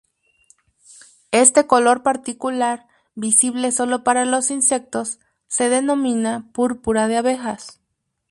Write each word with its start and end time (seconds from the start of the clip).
Este 1.29 1.67
color 1.67 2.01
particular, 2.01 2.87
visible 3.13 3.71
sólo 3.71 4.03
para 4.03 4.25
los 4.25 4.49
insectos, 4.49 5.19
se 5.47 5.69
denomina 5.69 6.49
"púrpura 6.55 7.07
de 7.07 7.17
abejas". 7.17 7.79